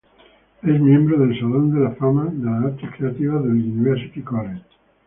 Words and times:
Es 0.63 0.81
miembro 0.81 1.15
del 1.19 1.37
salón 1.39 1.75
de 1.75 1.79
la 1.81 1.91
fama 1.91 2.25
de 2.25 2.43
las 2.43 2.63
artes 2.63 2.89
creativas 2.97 3.43
del 3.43 3.51
University 3.53 4.23
College. 4.23 4.63